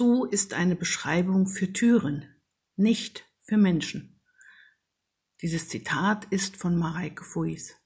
[0.00, 2.24] zu ist eine Beschreibung für Türen,
[2.74, 4.18] nicht für Menschen.
[5.42, 7.76] Dieses Zitat ist von Mareike Fuis.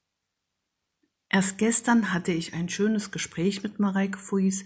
[1.27, 4.63] Erst gestern hatte ich ein schönes Gespräch mit Mareike Fuis.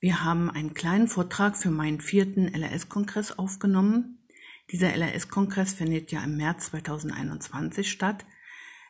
[0.00, 4.26] Wir haben einen kleinen Vortrag für meinen vierten LRS-Kongress aufgenommen.
[4.72, 8.26] Dieser LRS-Kongress findet ja im März 2021 statt.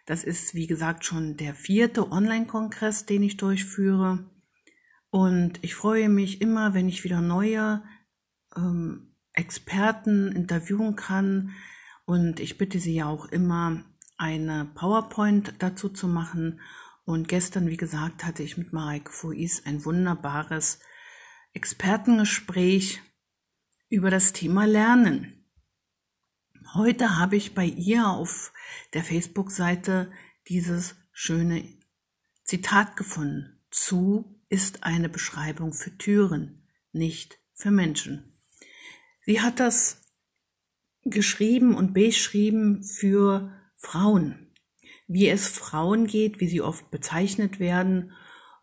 [0.07, 4.31] Das ist, wie gesagt, schon der vierte Online-Kongress, den ich durchführe.
[5.13, 7.83] Und ich freue mich immer, wenn ich wieder neue
[8.57, 11.53] ähm, Experten interviewen kann.
[12.07, 13.85] Und ich bitte Sie ja auch immer,
[14.17, 16.61] eine PowerPoint dazu zu machen.
[17.05, 20.79] Und gestern, wie gesagt, hatte ich mit Mareike Fois ein wunderbares
[21.53, 23.03] Expertengespräch
[23.91, 25.47] über das Thema Lernen.
[26.73, 28.55] Heute habe ich bei ihr auf
[28.95, 30.11] der Facebook-Seite
[30.49, 31.69] dieses schöne
[32.45, 33.59] Zitat gefunden.
[33.71, 38.37] Zu ist eine Beschreibung für Türen, nicht für Menschen.
[39.25, 40.03] Sie hat das
[41.05, 44.53] geschrieben und beschrieben für Frauen,
[45.09, 48.13] wie es Frauen geht, wie sie oft bezeichnet werden.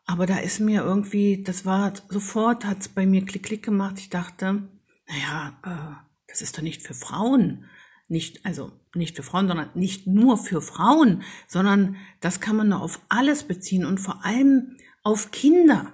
[0.05, 3.95] Aber da ist mir irgendwie, das war sofort, hat es bei mir klick klick gemacht.
[3.97, 4.69] Ich dachte,
[5.07, 7.65] naja, äh, das ist doch nicht für Frauen.
[8.07, 13.01] Nicht, also nicht für Frauen, sondern nicht nur für Frauen, sondern das kann man auf
[13.09, 14.77] alles beziehen und vor allem
[15.09, 15.91] auf Kinder.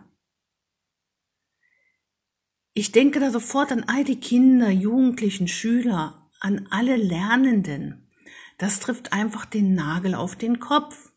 [2.74, 8.12] Ich denke da sofort an all die Kinder, Jugendlichen, Schüler, an alle Lernenden.
[8.58, 11.14] Das trifft einfach den Nagel auf den Kopf.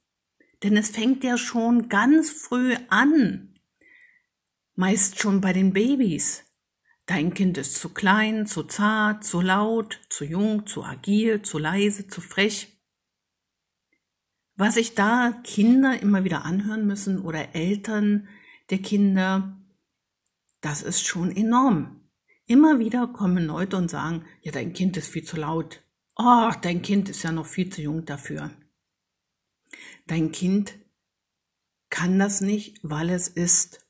[0.62, 3.58] Denn es fängt ja schon ganz früh an.
[4.76, 6.44] Meist schon bei den Babys.
[7.06, 12.06] Dein Kind ist zu klein, zu zart, zu laut, zu jung, zu agil, zu leise,
[12.06, 12.77] zu frech.
[14.58, 18.26] Was sich da Kinder immer wieder anhören müssen oder Eltern
[18.70, 19.56] der Kinder,
[20.60, 22.00] das ist schon enorm.
[22.44, 25.84] Immer wieder kommen Leute und sagen, ja, dein Kind ist viel zu laut.
[26.16, 28.50] Oh, dein Kind ist ja noch viel zu jung dafür.
[30.08, 30.74] Dein Kind
[31.88, 33.86] kann das nicht, weil es ist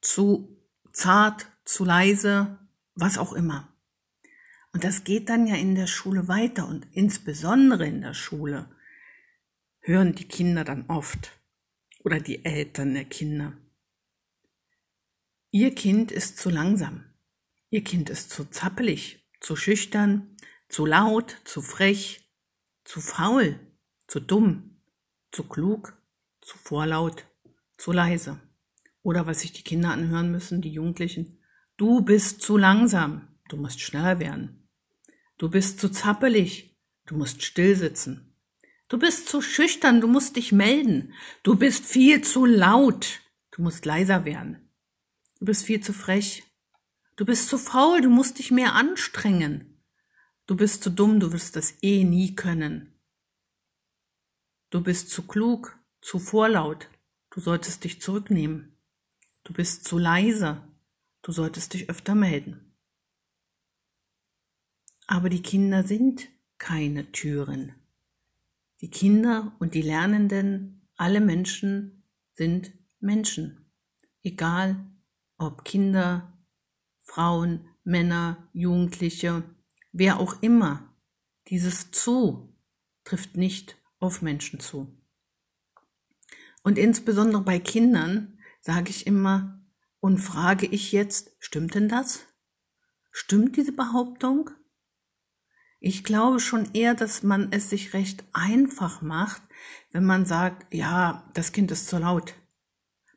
[0.00, 0.56] zu
[0.94, 2.58] zart, zu leise,
[2.94, 3.68] was auch immer.
[4.72, 8.70] Und das geht dann ja in der Schule weiter und insbesondere in der Schule
[9.86, 11.30] hören die Kinder dann oft
[12.00, 13.56] oder die Eltern der Kinder.
[15.52, 17.04] Ihr Kind ist zu langsam.
[17.70, 20.36] Ihr Kind ist zu zappelig, zu schüchtern,
[20.68, 22.28] zu laut, zu frech,
[22.84, 23.60] zu faul,
[24.08, 24.82] zu dumm,
[25.30, 25.96] zu klug,
[26.40, 27.24] zu vorlaut,
[27.78, 28.40] zu leise.
[29.02, 31.38] Oder was sich die Kinder anhören müssen, die Jugendlichen.
[31.76, 34.68] Du bist zu langsam, du musst schneller werden.
[35.38, 36.76] Du bist zu zappelig,
[37.06, 38.35] du musst still sitzen.
[38.88, 41.12] Du bist zu schüchtern, du musst dich melden.
[41.42, 43.20] Du bist viel zu laut,
[43.50, 44.70] du musst leiser werden.
[45.38, 46.44] Du bist viel zu frech.
[47.16, 49.82] Du bist zu faul, du musst dich mehr anstrengen.
[50.46, 53.00] Du bist zu dumm, du wirst das eh nie können.
[54.70, 56.88] Du bist zu klug, zu vorlaut,
[57.30, 58.76] du solltest dich zurücknehmen.
[59.42, 60.62] Du bist zu leise,
[61.22, 62.76] du solltest dich öfter melden.
[65.06, 67.74] Aber die Kinder sind keine Türen.
[68.80, 72.04] Die Kinder und die Lernenden, alle Menschen
[72.34, 73.72] sind Menschen.
[74.22, 74.84] Egal
[75.38, 76.36] ob Kinder,
[77.00, 79.44] Frauen, Männer, Jugendliche,
[79.92, 80.94] wer auch immer.
[81.48, 82.54] Dieses zu
[83.04, 84.92] trifft nicht auf Menschen zu.
[86.62, 89.64] Und insbesondere bei Kindern sage ich immer
[90.00, 92.26] und frage ich jetzt, stimmt denn das?
[93.12, 94.50] Stimmt diese Behauptung?
[95.86, 99.40] Ich glaube schon eher, dass man es sich recht einfach macht,
[99.92, 102.34] wenn man sagt, ja, das Kind ist zu laut.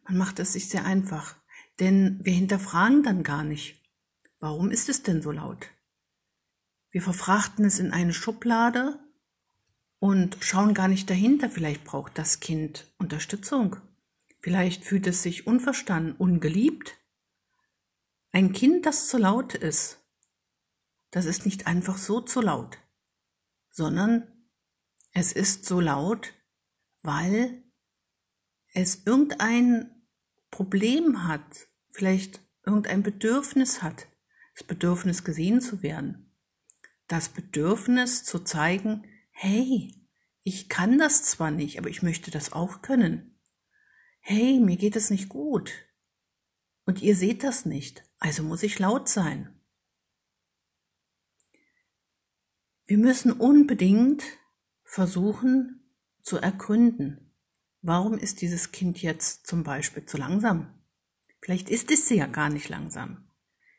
[0.04, 1.36] Man macht es sich sehr einfach,
[1.80, 3.82] denn wir hinterfragen dann gar nicht,
[4.40, 5.66] warum ist es denn so laut?
[6.92, 9.00] Wir verfrachten es in eine Schublade
[9.98, 11.50] und schauen gar nicht dahinter.
[11.50, 13.78] Vielleicht braucht das Kind Unterstützung.
[14.38, 17.00] Vielleicht fühlt es sich unverstanden, ungeliebt.
[18.32, 19.99] Ein Kind, das zu laut ist,
[21.12, 22.78] das ist nicht einfach so zu laut,
[23.70, 24.28] sondern
[25.12, 26.34] es ist so laut,
[27.02, 27.64] weil
[28.74, 30.06] es irgendein
[30.52, 34.08] Problem hat, vielleicht irgendein Bedürfnis hat,
[34.56, 36.36] das Bedürfnis gesehen zu werden,
[37.08, 39.96] das Bedürfnis zu zeigen, hey,
[40.44, 43.40] ich kann das zwar nicht, aber ich möchte das auch können.
[44.20, 45.72] Hey, mir geht es nicht gut.
[46.86, 49.59] Und ihr seht das nicht, also muss ich laut sein.
[52.90, 54.24] Wir müssen unbedingt
[54.84, 55.94] versuchen
[56.24, 57.36] zu ergründen,
[57.84, 60.74] warum ist dieses Kind jetzt zum Beispiel zu langsam?
[61.40, 63.30] Vielleicht ist es ja gar nicht langsam.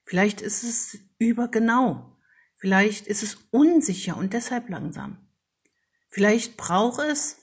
[0.05, 2.19] Vielleicht ist es übergenau.
[2.55, 5.19] Vielleicht ist es unsicher und deshalb langsam.
[6.06, 7.39] Vielleicht braucht es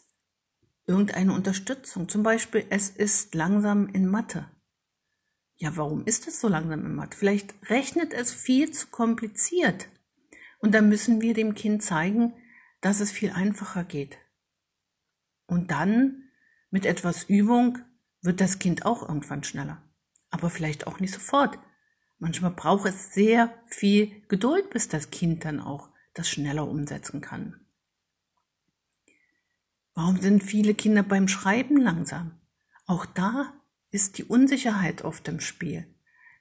[0.85, 2.07] irgendeine Unterstützung.
[2.07, 4.49] Zum Beispiel, es ist langsam in Mathe.
[5.57, 7.17] Ja, warum ist es so langsam in Mathe?
[7.17, 9.89] Vielleicht rechnet es viel zu kompliziert.
[10.59, 12.33] Und dann müssen wir dem Kind zeigen,
[12.81, 14.17] dass es viel einfacher geht.
[15.45, 16.23] Und dann,
[16.69, 17.79] mit etwas Übung,
[18.21, 19.81] wird das Kind auch irgendwann schneller.
[20.29, 21.57] Aber vielleicht auch nicht sofort.
[22.19, 27.61] Manchmal braucht es sehr viel Geduld, bis das Kind dann auch das schneller umsetzen kann.
[29.93, 32.39] Warum sind viele Kinder beim Schreiben langsam?
[32.85, 33.53] Auch da
[33.89, 35.87] ist die Unsicherheit oft im Spiel.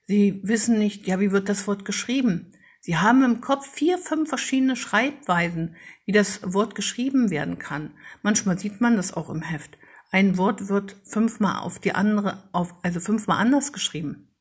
[0.05, 2.53] Sie wissen nicht, ja, wie wird das Wort geschrieben?
[2.87, 5.75] Sie haben im Kopf vier, fünf verschiedene Schreibweisen,
[6.05, 7.93] wie das Wort geschrieben werden kann.
[8.23, 9.77] Manchmal sieht man das auch im Heft.
[10.13, 14.33] Ein Wort wird fünfmal auf die andere, auf, also fünfmal anders geschrieben.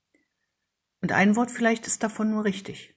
[1.02, 2.94] Und ein Wort vielleicht ist davon nur richtig.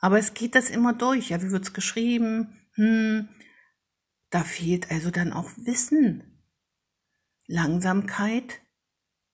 [0.00, 1.28] Aber es geht das immer durch.
[1.28, 2.58] Ja, wie wird's geschrieben?
[2.76, 3.28] Hm,
[4.30, 6.42] da fehlt also dann auch Wissen.
[7.46, 8.61] Langsamkeit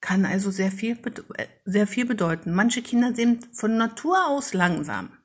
[0.01, 0.99] kann also sehr viel,
[1.37, 2.55] äh, sehr viel bedeuten.
[2.55, 5.17] Manche Kinder sind von Natur aus langsam.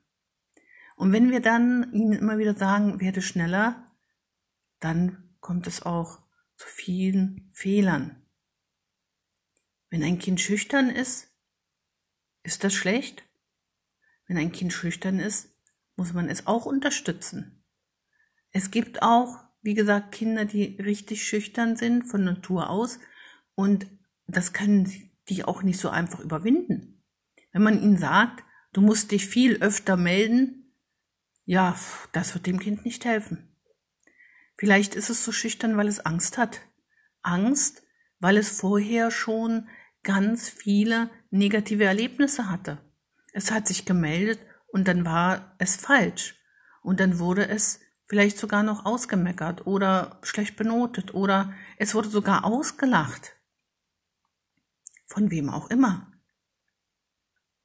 [0.96, 3.92] Und wenn wir dann ihnen immer wieder sagen, werde schneller,
[4.80, 6.20] dann kommt es auch
[6.56, 8.26] zu vielen Fehlern.
[9.90, 11.32] Wenn ein Kind schüchtern ist,
[12.44, 13.24] ist das schlecht?
[14.28, 15.50] Wenn ein Kind schüchtern ist,
[15.96, 17.64] muss man es auch unterstützen.
[18.52, 23.00] Es gibt auch, wie gesagt, Kinder, die richtig schüchtern sind von Natur aus
[23.56, 23.88] und
[24.28, 24.92] das können
[25.30, 27.04] die auch nicht so einfach überwinden.
[27.52, 28.44] Wenn man ihnen sagt,
[28.74, 30.76] du musst dich viel öfter melden,
[31.46, 31.78] ja,
[32.12, 33.56] das wird dem Kind nicht helfen.
[34.58, 36.62] Vielleicht ist es so schüchtern, weil es Angst hat.
[37.22, 37.84] Angst,
[38.20, 39.68] weil es vorher schon
[40.04, 42.80] ganz viele negative Erlebnisse hatte.
[43.34, 46.36] Es hat sich gemeldet und dann war es falsch.
[46.82, 52.46] Und dann wurde es vielleicht sogar noch ausgemeckert oder schlecht benotet oder es wurde sogar
[52.46, 53.36] ausgelacht.
[55.14, 56.12] Von wem auch immer.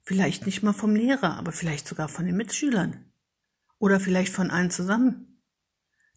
[0.02, 3.10] Vielleicht nicht mal vom Lehrer, aber vielleicht sogar von den Mitschülern.
[3.78, 5.40] Oder vielleicht von allen zusammen.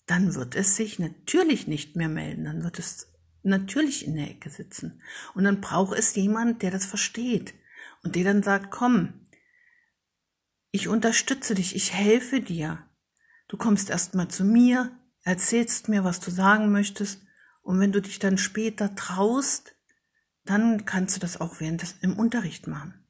[0.07, 2.43] Dann wird es sich natürlich nicht mehr melden.
[2.43, 3.13] Dann wird es
[3.43, 5.01] natürlich in der Ecke sitzen.
[5.33, 7.53] Und dann braucht es jemand, der das versteht.
[8.03, 9.25] Und der dann sagt, komm,
[10.69, 12.85] ich unterstütze dich, ich helfe dir.
[13.47, 14.91] Du kommst erstmal zu mir,
[15.23, 17.21] erzählst mir, was du sagen möchtest.
[17.61, 19.77] Und wenn du dich dann später traust,
[20.45, 23.05] dann kannst du das auch während des, im Unterricht machen.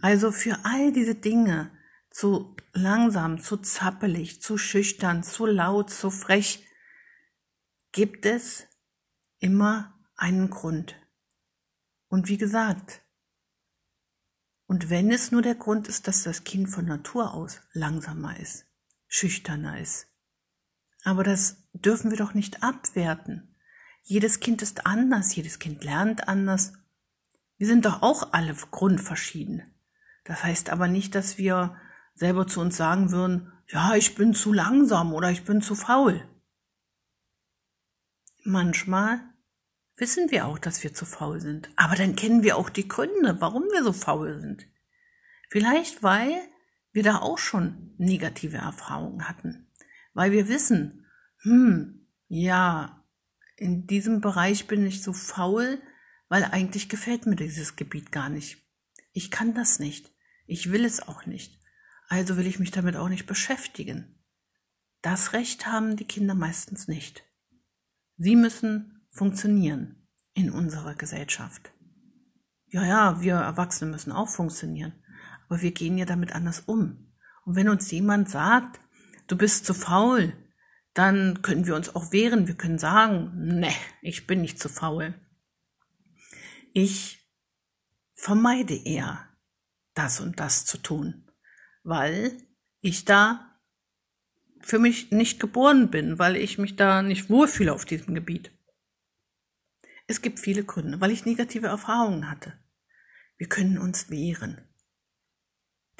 [0.00, 1.70] Also für all diese Dinge,
[2.10, 6.64] zu langsam, zu zappelig, zu schüchtern, zu laut, zu frech,
[7.90, 8.68] gibt es
[9.38, 10.94] immer einen Grund.
[12.08, 13.02] Und wie gesagt,
[14.66, 18.66] und wenn es nur der Grund ist, dass das Kind von Natur aus langsamer ist,
[19.08, 20.06] schüchterner ist.
[21.02, 23.53] Aber das dürfen wir doch nicht abwerten.
[24.06, 26.74] Jedes Kind ist anders, jedes Kind lernt anders.
[27.56, 29.62] Wir sind doch auch alle grundverschieden.
[30.24, 31.74] Das heißt aber nicht, dass wir
[32.14, 36.22] selber zu uns sagen würden, ja, ich bin zu langsam oder ich bin zu faul.
[38.44, 39.20] Manchmal
[39.96, 43.40] wissen wir auch, dass wir zu faul sind, aber dann kennen wir auch die Gründe,
[43.40, 44.66] warum wir so faul sind.
[45.48, 46.38] Vielleicht, weil
[46.92, 49.66] wir da auch schon negative Erfahrungen hatten,
[50.12, 51.06] weil wir wissen,
[51.38, 53.03] hm, ja,
[53.56, 55.80] in diesem Bereich bin ich so faul,
[56.28, 58.58] weil eigentlich gefällt mir dieses Gebiet gar nicht.
[59.12, 60.10] Ich kann das nicht.
[60.46, 61.60] Ich will es auch nicht.
[62.08, 64.18] Also will ich mich damit auch nicht beschäftigen.
[65.02, 67.24] Das Recht haben die Kinder meistens nicht.
[68.16, 71.72] Sie müssen funktionieren in unserer Gesellschaft.
[72.66, 74.92] Ja, ja, wir Erwachsene müssen auch funktionieren,
[75.46, 77.12] aber wir gehen ja damit anders um.
[77.44, 78.80] Und wenn uns jemand sagt,
[79.26, 80.32] du bist zu faul,
[80.94, 82.46] dann können wir uns auch wehren.
[82.46, 85.14] Wir können sagen, ne, ich bin nicht zu faul.
[86.72, 87.20] Ich
[88.12, 89.28] vermeide eher,
[89.94, 91.30] das und das zu tun,
[91.82, 92.36] weil
[92.80, 93.60] ich da
[94.60, 98.50] für mich nicht geboren bin, weil ich mich da nicht wohlfühle auf diesem Gebiet.
[100.06, 102.58] Es gibt viele Gründe, weil ich negative Erfahrungen hatte.
[103.36, 104.60] Wir können uns wehren.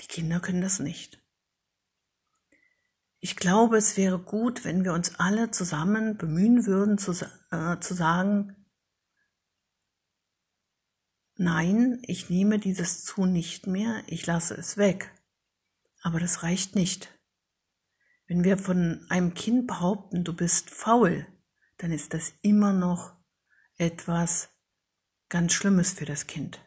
[0.01, 1.24] Die Kinder können das nicht.
[3.25, 7.13] Ich glaube, es wäre gut, wenn wir uns alle zusammen bemühen würden, zu,
[7.51, 8.55] äh, zu sagen,
[11.37, 15.11] nein, ich nehme dieses zu nicht mehr, ich lasse es weg.
[16.03, 17.19] Aber das reicht nicht.
[18.27, 21.27] Wenn wir von einem Kind behaupten, du bist faul,
[21.79, 23.17] dann ist das immer noch
[23.79, 24.51] etwas
[25.31, 26.61] ganz Schlimmes für das Kind.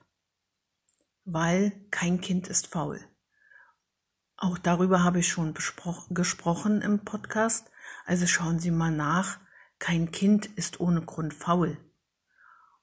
[1.24, 3.00] weil kein Kind ist faul.
[4.38, 7.72] Auch darüber habe ich schon gesprochen im Podcast.
[8.06, 9.40] Also schauen Sie mal nach.
[9.80, 11.78] Kein Kind ist ohne Grund faul.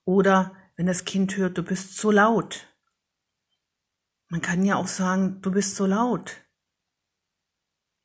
[0.05, 2.67] Oder wenn das Kind hört, du bist so laut.
[4.29, 6.43] Man kann ja auch sagen, du bist so laut.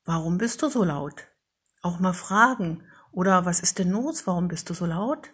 [0.05, 1.27] Warum bist du so laut?
[1.81, 2.83] Auch mal fragen.
[3.11, 4.27] Oder was ist denn los?
[4.27, 5.31] Warum bist du so laut?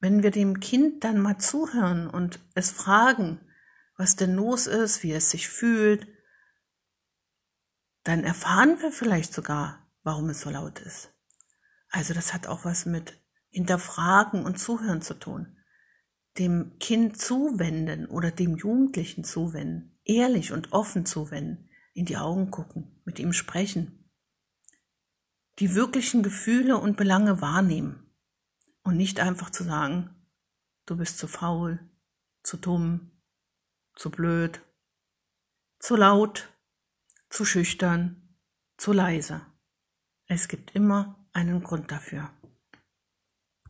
[0.00, 3.40] Wenn wir dem Kind dann mal zuhören und es fragen,
[3.96, 6.06] was denn los ist, wie es sich fühlt,
[8.04, 11.12] dann erfahren wir vielleicht sogar, warum es so laut ist.
[11.88, 13.20] Also das hat auch was mit
[13.50, 15.58] Hinterfragen und Zuhören zu tun.
[16.38, 23.00] Dem Kind zuwenden oder dem Jugendlichen zuwenden, ehrlich und offen zuwenden, in die Augen gucken,
[23.04, 24.10] mit ihm sprechen.
[25.58, 28.10] Die wirklichen Gefühle und Belange wahrnehmen
[28.82, 30.26] und nicht einfach zu sagen,
[30.86, 31.78] du bist zu faul,
[32.42, 33.12] zu dumm,
[33.94, 34.62] zu blöd,
[35.78, 36.52] zu laut,
[37.28, 38.36] zu schüchtern,
[38.76, 39.46] zu leise.
[40.26, 42.30] Es gibt immer einen Grund dafür.